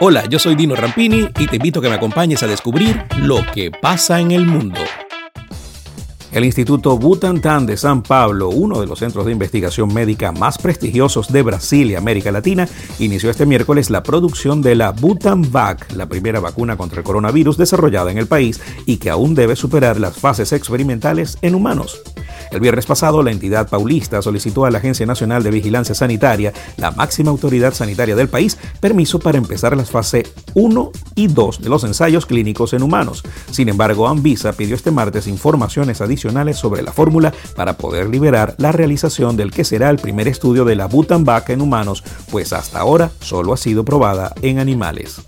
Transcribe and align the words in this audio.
Hola, 0.00 0.24
yo 0.28 0.40
soy 0.40 0.56
Dino 0.56 0.74
Rampini 0.74 1.28
y 1.38 1.46
te 1.46 1.56
invito 1.56 1.78
a 1.78 1.82
que 1.82 1.88
me 1.88 1.94
acompañes 1.94 2.42
a 2.42 2.48
descubrir 2.48 3.00
lo 3.18 3.36
que 3.54 3.70
pasa 3.70 4.20
en 4.20 4.32
el 4.32 4.44
mundo. 4.44 4.80
El 6.32 6.44
Instituto 6.44 6.98
Butantan 6.98 7.64
de 7.64 7.76
San 7.76 8.02
Pablo, 8.02 8.48
uno 8.48 8.80
de 8.80 8.88
los 8.88 8.98
centros 8.98 9.24
de 9.24 9.30
investigación 9.30 9.94
médica 9.94 10.32
más 10.32 10.58
prestigiosos 10.58 11.32
de 11.32 11.42
Brasil 11.42 11.92
y 11.92 11.94
América 11.94 12.32
Latina, 12.32 12.66
inició 12.98 13.30
este 13.30 13.46
miércoles 13.46 13.88
la 13.88 14.02
producción 14.02 14.62
de 14.62 14.74
la 14.74 14.90
Butanvac, 14.90 15.92
la 15.92 16.08
primera 16.08 16.40
vacuna 16.40 16.76
contra 16.76 16.98
el 16.98 17.04
coronavirus 17.04 17.56
desarrollada 17.56 18.10
en 18.10 18.18
el 18.18 18.26
país 18.26 18.60
y 18.86 18.96
que 18.96 19.10
aún 19.10 19.36
debe 19.36 19.54
superar 19.54 20.00
las 20.00 20.16
fases 20.16 20.52
experimentales 20.52 21.38
en 21.40 21.54
humanos. 21.54 22.02
El 22.54 22.60
viernes 22.60 22.86
pasado, 22.86 23.24
la 23.24 23.32
entidad 23.32 23.68
paulista 23.68 24.22
solicitó 24.22 24.64
a 24.64 24.70
la 24.70 24.78
Agencia 24.78 25.04
Nacional 25.04 25.42
de 25.42 25.50
Vigilancia 25.50 25.92
Sanitaria, 25.92 26.52
la 26.76 26.92
máxima 26.92 27.32
autoridad 27.32 27.74
sanitaria 27.74 28.14
del 28.14 28.28
país, 28.28 28.56
permiso 28.78 29.18
para 29.18 29.38
empezar 29.38 29.76
las 29.76 29.90
fases 29.90 30.32
1 30.54 30.92
y 31.16 31.26
2 31.26 31.62
de 31.62 31.68
los 31.68 31.82
ensayos 31.82 32.26
clínicos 32.26 32.72
en 32.72 32.84
humanos. 32.84 33.24
Sin 33.50 33.68
embargo, 33.68 34.06
Anvisa 34.06 34.52
pidió 34.52 34.76
este 34.76 34.92
martes 34.92 35.26
informaciones 35.26 36.00
adicionales 36.00 36.56
sobre 36.56 36.82
la 36.82 36.92
fórmula 36.92 37.34
para 37.56 37.76
poder 37.76 38.08
liberar 38.08 38.54
la 38.58 38.70
realización 38.70 39.36
del 39.36 39.50
que 39.50 39.64
será 39.64 39.90
el 39.90 39.98
primer 39.98 40.28
estudio 40.28 40.64
de 40.64 40.76
la 40.76 40.86
Butanvac 40.86 41.50
en 41.50 41.60
humanos, 41.60 42.04
pues 42.30 42.52
hasta 42.52 42.78
ahora 42.78 43.10
solo 43.18 43.52
ha 43.52 43.56
sido 43.56 43.84
probada 43.84 44.32
en 44.42 44.60
animales. 44.60 45.20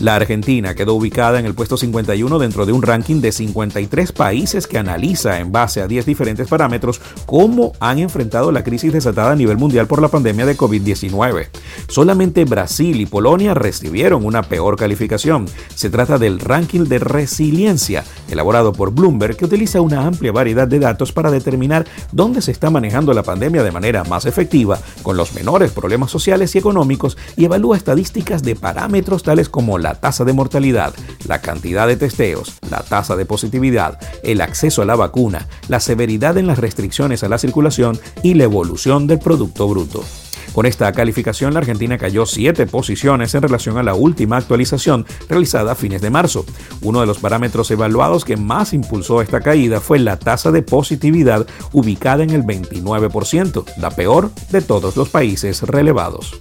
La 0.00 0.14
Argentina 0.14 0.74
quedó 0.74 0.94
ubicada 0.94 1.38
en 1.38 1.44
el 1.44 1.52
puesto 1.52 1.76
51 1.76 2.38
dentro 2.38 2.64
de 2.64 2.72
un 2.72 2.80
ranking 2.80 3.20
de 3.20 3.32
53 3.32 4.12
países 4.12 4.66
que 4.66 4.78
analiza 4.78 5.40
en 5.40 5.52
base 5.52 5.82
a 5.82 5.86
10 5.86 6.06
diferentes 6.06 6.48
parámetros 6.48 7.02
cómo 7.26 7.72
han 7.80 7.98
enfrentado 7.98 8.50
la 8.50 8.64
crisis 8.64 8.94
desatada 8.94 9.32
a 9.32 9.36
nivel 9.36 9.58
mundial 9.58 9.86
por 9.86 10.00
la 10.00 10.08
pandemia 10.08 10.46
de 10.46 10.56
COVID-19. 10.56 11.48
Solamente 11.88 12.46
Brasil 12.46 12.98
y 12.98 13.04
Polonia 13.04 13.52
recibieron 13.52 14.24
una 14.24 14.42
peor 14.42 14.76
calificación. 14.76 15.44
Se 15.74 15.90
trata 15.90 16.16
del 16.16 16.40
ranking 16.40 16.84
de 16.84 16.98
resiliencia, 16.98 18.02
elaborado 18.30 18.72
por 18.72 18.92
Bloomberg, 18.92 19.36
que 19.36 19.44
utiliza 19.44 19.82
una 19.82 20.06
amplia 20.06 20.32
variedad 20.32 20.66
de 20.66 20.78
datos 20.78 21.12
para 21.12 21.30
determinar 21.30 21.86
dónde 22.10 22.40
se 22.40 22.52
está 22.52 22.70
manejando 22.70 23.12
la 23.12 23.22
pandemia 23.22 23.62
de 23.62 23.72
manera 23.72 24.04
más 24.04 24.24
efectiva, 24.24 24.78
con 25.02 25.18
los 25.18 25.34
menores 25.34 25.72
problemas 25.72 26.10
sociales 26.10 26.54
y 26.54 26.58
económicos, 26.58 27.18
y 27.36 27.44
evalúa 27.44 27.76
estadísticas 27.76 28.42
de 28.42 28.56
parámetros 28.56 29.24
tales 29.24 29.50
como 29.50 29.76
la 29.76 29.89
la 29.90 29.96
tasa 29.96 30.24
de 30.24 30.32
mortalidad, 30.32 30.94
la 31.26 31.40
cantidad 31.40 31.88
de 31.88 31.96
testeos, 31.96 32.58
la 32.70 32.78
tasa 32.78 33.16
de 33.16 33.26
positividad, 33.26 33.98
el 34.22 34.40
acceso 34.40 34.82
a 34.82 34.84
la 34.84 34.94
vacuna, 34.94 35.48
la 35.66 35.80
severidad 35.80 36.38
en 36.38 36.46
las 36.46 36.60
restricciones 36.60 37.24
a 37.24 37.28
la 37.28 37.38
circulación 37.38 37.98
y 38.22 38.34
la 38.34 38.44
evolución 38.44 39.08
del 39.08 39.18
Producto 39.18 39.66
Bruto. 39.66 40.04
Con 40.52 40.64
esta 40.64 40.92
calificación, 40.92 41.54
la 41.54 41.58
Argentina 41.58 41.98
cayó 41.98 42.24
siete 42.24 42.66
posiciones 42.66 43.34
en 43.34 43.42
relación 43.42 43.78
a 43.78 43.82
la 43.82 43.94
última 43.94 44.36
actualización 44.36 45.06
realizada 45.28 45.72
a 45.72 45.76
fines 45.76 46.02
de 46.02 46.10
marzo. 46.10 46.44
Uno 46.82 47.00
de 47.00 47.06
los 47.06 47.18
parámetros 47.18 47.68
evaluados 47.72 48.24
que 48.24 48.36
más 48.36 48.72
impulsó 48.72 49.22
esta 49.22 49.40
caída 49.40 49.80
fue 49.80 49.98
la 49.98 50.20
tasa 50.20 50.52
de 50.52 50.62
positividad 50.62 51.48
ubicada 51.72 52.22
en 52.22 52.30
el 52.30 52.44
29%, 52.44 53.64
la 53.78 53.90
peor 53.90 54.30
de 54.52 54.62
todos 54.62 54.96
los 54.96 55.08
países 55.08 55.62
relevados. 55.62 56.40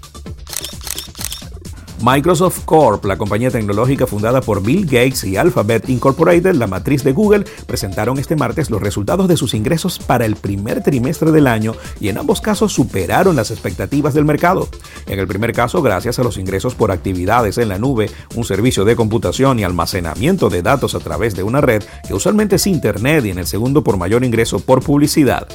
Microsoft 2.01 2.63
Corp, 2.65 3.03
la 3.05 3.17
compañía 3.17 3.51
tecnológica 3.51 4.07
fundada 4.07 4.41
por 4.41 4.63
Bill 4.63 4.85
Gates 4.85 5.23
y 5.25 5.35
Alphabet 5.35 5.89
Incorporated, 5.89 6.55
la 6.55 6.67
matriz 6.67 7.03
de 7.03 7.11
Google, 7.11 7.45
presentaron 7.67 8.17
este 8.17 8.35
martes 8.35 8.69
los 8.69 8.81
resultados 8.81 9.27
de 9.27 9.35
sus 9.35 9.53
ingresos 9.53 9.99
para 9.99 10.25
el 10.25 10.35
primer 10.35 10.81
trimestre 10.81 11.31
del 11.31 11.47
año 11.47 11.73
y 11.99 12.07
en 12.07 12.17
ambos 12.17 12.41
casos 12.41 12.71
superaron 12.73 13.35
las 13.35 13.51
expectativas 13.51 14.13
del 14.13 14.25
mercado. 14.25 14.69
En 15.07 15.19
el 15.19 15.27
primer 15.27 15.53
caso, 15.53 15.81
gracias 15.81 16.19
a 16.19 16.23
los 16.23 16.37
ingresos 16.37 16.75
por 16.75 16.91
actividades 16.91 17.57
en 17.57 17.69
la 17.69 17.77
nube, 17.77 18.09
un 18.35 18.45
servicio 18.45 18.85
de 18.85 18.95
computación 18.95 19.59
y 19.59 19.63
almacenamiento 19.63 20.49
de 20.49 20.61
datos 20.61 20.95
a 20.95 20.99
través 20.99 21.35
de 21.35 21.43
una 21.43 21.61
red 21.61 21.83
que 22.07 22.13
usualmente 22.13 22.55
es 22.55 22.67
Internet 22.67 23.25
y 23.25 23.31
en 23.31 23.39
el 23.39 23.47
segundo 23.47 23.83
por 23.83 23.97
mayor 23.97 24.23
ingreso 24.23 24.59
por 24.59 24.81
publicidad. 24.81 25.47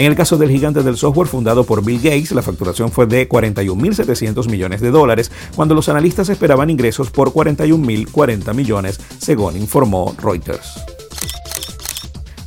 En 0.00 0.06
el 0.06 0.16
caso 0.16 0.38
del 0.38 0.48
gigante 0.48 0.82
del 0.82 0.96
software 0.96 1.28
fundado 1.28 1.64
por 1.64 1.84
Bill 1.84 1.98
Gates, 1.98 2.32
la 2.32 2.40
facturación 2.40 2.90
fue 2.90 3.04
de 3.04 3.28
41.700 3.28 4.48
millones 4.48 4.80
de 4.80 4.90
dólares, 4.90 5.30
cuando 5.54 5.74
los 5.74 5.90
analistas 5.90 6.30
esperaban 6.30 6.70
ingresos 6.70 7.10
por 7.10 7.34
41.040 7.34 8.54
millones, 8.54 8.98
según 9.18 9.58
informó 9.58 10.16
Reuters. 10.18 10.89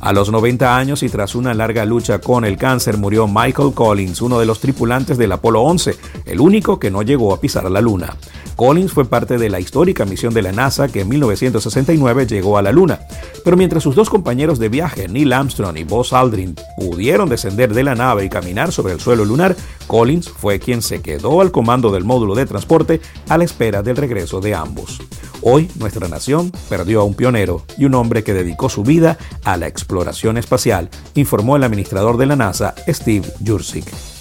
A 0.04 0.12
los 0.12 0.30
90 0.30 0.76
años 0.76 1.02
y 1.02 1.08
tras 1.08 1.34
una 1.34 1.54
larga 1.54 1.86
lucha 1.86 2.18
con 2.18 2.44
el 2.44 2.58
cáncer 2.58 2.98
murió 2.98 3.26
Michael 3.26 3.72
Collins, 3.72 4.20
uno 4.20 4.38
de 4.38 4.44
los 4.44 4.60
tripulantes 4.60 5.16
del 5.16 5.32
Apolo 5.32 5.62
11, 5.62 5.96
el 6.26 6.40
único 6.40 6.78
que 6.78 6.90
no 6.90 7.00
llegó 7.00 7.32
a 7.32 7.40
pisar 7.40 7.70
la 7.70 7.80
Luna. 7.80 8.14
Collins 8.54 8.92
fue 8.92 9.06
parte 9.06 9.38
de 9.38 9.48
la 9.48 9.60
histórica 9.60 10.04
misión 10.04 10.34
de 10.34 10.42
la 10.42 10.52
NASA 10.52 10.88
que 10.88 11.00
en 11.00 11.08
1969 11.08 12.26
llegó 12.26 12.58
a 12.58 12.62
la 12.62 12.70
Luna. 12.70 13.00
Pero 13.46 13.56
mientras 13.56 13.82
sus 13.82 13.94
dos 13.94 14.10
compañeros 14.10 14.58
de 14.58 14.68
viaje, 14.68 15.08
Neil 15.08 15.32
Armstrong 15.32 15.78
y 15.78 15.84
Buzz 15.84 16.12
Aldrin, 16.12 16.54
pudieron 16.76 17.30
descender 17.30 17.72
de 17.72 17.84
la 17.84 17.94
nave 17.94 18.26
y 18.26 18.28
caminar 18.28 18.72
sobre 18.72 18.92
el 18.92 19.00
suelo 19.00 19.24
lunar, 19.24 19.56
Collins 19.86 20.28
fue 20.28 20.60
quien 20.60 20.82
se 20.82 21.00
quedó 21.00 21.40
al 21.40 21.50
comando 21.50 21.90
del 21.90 22.04
módulo 22.04 22.34
de 22.34 22.44
transporte 22.44 23.00
a 23.30 23.38
la 23.38 23.44
espera 23.44 23.82
del 23.82 23.96
regreso 23.96 24.42
de 24.42 24.54
ambos. 24.54 25.00
Hoy 25.46 25.70
nuestra 25.78 26.08
nación 26.08 26.50
perdió 26.70 27.02
a 27.02 27.04
un 27.04 27.12
pionero 27.12 27.66
y 27.76 27.84
un 27.84 27.94
hombre 27.94 28.24
que 28.24 28.32
dedicó 28.32 28.70
su 28.70 28.82
vida 28.82 29.18
a 29.44 29.58
la 29.58 29.66
exploración 29.66 30.38
espacial, 30.38 30.88
informó 31.14 31.56
el 31.56 31.64
administrador 31.64 32.16
de 32.16 32.24
la 32.24 32.34
NASA, 32.34 32.74
Steve 32.88 33.30
Jurczyk. 33.44 34.13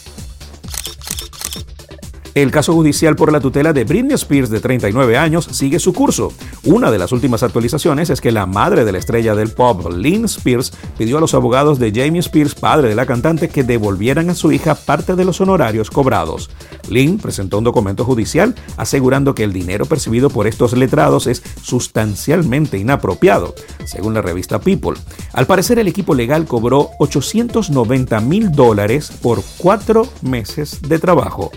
El 2.35 2.49
caso 2.49 2.73
judicial 2.73 3.15
por 3.15 3.31
la 3.31 3.39
tutela 3.39 3.73
de 3.73 3.83
Britney 3.83 4.15
Spears 4.15 4.49
de 4.49 4.59
39 4.59 5.17
años 5.17 5.47
sigue 5.51 5.77
su 5.77 5.93
curso. 5.93 6.33
Una 6.63 6.89
de 6.89 6.97
las 6.97 7.11
últimas 7.11 7.43
actualizaciones 7.43 8.09
es 8.09 8.21
que 8.21 8.31
la 8.31 8.47
madre 8.47 8.85
de 8.85 8.91
la 8.91 8.97
estrella 8.97 9.35
del 9.35 9.51
pop, 9.51 9.91
Lynn 9.91 10.25
Spears, 10.25 10.73
pidió 10.97 11.19
a 11.19 11.21
los 11.21 11.35
abogados 11.35 11.77
de 11.77 11.91
Jamie 11.91 12.21
Spears, 12.21 12.55
padre 12.55 12.89
de 12.89 12.95
la 12.95 13.05
cantante, 13.05 13.49
que 13.49 13.63
devolvieran 13.63 14.31
a 14.31 14.35
su 14.35 14.51
hija 14.51 14.73
parte 14.73 15.15
de 15.15 15.25
los 15.25 15.41
honorarios 15.41 15.91
cobrados. 15.91 16.49
Lynn 16.89 17.19
presentó 17.19 17.59
un 17.59 17.65
documento 17.65 18.03
judicial 18.03 18.55
asegurando 18.77 19.35
que 19.35 19.43
el 19.43 19.53
dinero 19.53 19.85
percibido 19.85 20.31
por 20.31 20.47
estos 20.47 20.73
letrados 20.73 21.27
es 21.27 21.43
sustancialmente 21.61 22.79
inapropiado, 22.79 23.53
según 23.85 24.15
la 24.15 24.23
revista 24.23 24.59
People. 24.59 24.99
Al 25.33 25.45
parecer 25.45 25.77
el 25.77 25.87
equipo 25.87 26.15
legal 26.15 26.45
cobró 26.45 26.89
890 26.97 28.19
mil 28.21 28.51
dólares 28.51 29.11
por 29.21 29.43
cuatro 29.59 30.07
meses 30.23 30.81
de 30.81 30.97
trabajo. 30.97 31.51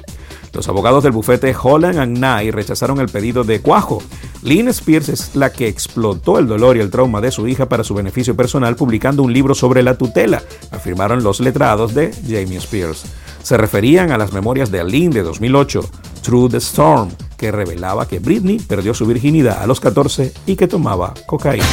Los 0.57 0.69
abogados 0.69 1.03
del 1.05 1.13
bufete 1.13 1.55
Holland 1.55 2.17
Nye 2.17 2.51
rechazaron 2.51 2.99
el 2.99 3.11
pedido 3.11 3.45
de 3.45 3.61
Cuajo. 3.61 4.03
Lynn 4.43 4.69
Spears 4.69 5.11
es 5.11 5.37
la 5.37 5.53
que 5.53 5.69
explotó 5.69 6.39
el 6.39 6.47
dolor 6.47 6.79
y 6.79 6.81
el 6.81 6.91
trauma 6.91 7.21
de 7.21 7.31
su 7.31 7.47
hija 7.47 7.69
para 7.69 7.85
su 7.85 7.95
beneficio 7.95 8.35
personal 8.35 8.75
publicando 8.75 9.23
un 9.23 9.35
libro 9.35 9.55
sobre 9.55 9.83
la 9.83 9.99
tutela, 9.99 10.43
afirmaron 10.71 11.23
los 11.23 11.41
letrados 11.41 11.95
de 11.95 12.11
Jamie 12.23 12.57
Spears. 12.57 13.05
Se 13.43 13.59
referían 13.59 14.13
a 14.13 14.19
las 14.19 14.33
memorias 14.33 14.71
de 14.71 14.83
Lynn 14.83 15.11
de 15.11 15.23
2008, 15.23 15.91
Through 16.23 16.53
the 16.53 16.57
Storm, 16.57 17.11
que 17.37 17.53
revelaba 17.53 18.09
que 18.09 18.19
Britney 18.19 18.59
perdió 18.59 18.95
su 18.95 19.05
virginidad 19.05 19.63
a 19.63 19.67
los 19.67 19.79
14 19.79 20.33
y 20.47 20.57
que 20.57 20.69
tomaba 20.69 21.13
cocaína. 21.27 21.67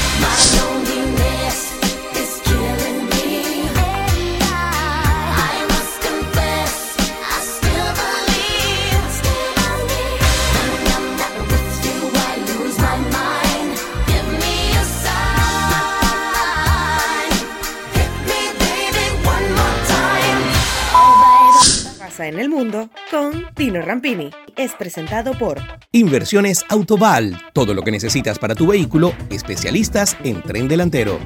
En 22.28 22.40
el 22.40 22.50
mundo 22.50 22.90
con 23.12 23.46
Tino 23.56 23.82
Rampini. 23.82 24.30
Es 24.56 24.74
presentado 24.74 25.38
por 25.38 25.60
Inversiones 25.92 26.64
Autoval. 26.70 27.38
Todo 27.54 27.74
lo 27.74 27.82
que 27.82 27.92
necesitas 27.92 28.40
para 28.40 28.56
tu 28.56 28.68
vehículo, 28.68 29.14
especialistas 29.30 30.18
en 30.24 30.42
tren 30.42 30.68
delantero. 30.68 31.20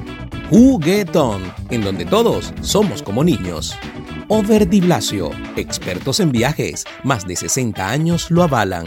Juguetón, 0.50 1.42
en 1.70 1.82
donde 1.82 2.04
todos 2.04 2.54
somos 2.62 3.02
como 3.02 3.22
niños. 3.22 3.76
Over 4.28 4.68
expertos 5.56 6.20
en 6.20 6.32
viajes, 6.32 6.84
más 7.02 7.26
de 7.26 7.36
60 7.36 7.88
años 7.88 8.30
lo 8.30 8.42
avalan. 8.42 8.86